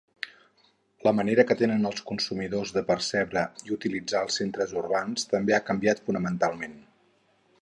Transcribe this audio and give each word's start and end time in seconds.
La 1.07 1.11
manera 1.17 1.45
que 1.49 1.57
tenen 1.59 1.89
els 1.89 2.01
consumidors 2.13 2.73
de 2.79 2.83
percebre 2.89 3.45
i 3.69 3.75
utilitzar 3.79 4.25
els 4.29 4.41
centres 4.43 4.75
urbans 4.85 5.31
també 5.37 5.59
ha 5.59 5.65
canviat 5.73 6.07
fonamentalment. 6.11 6.79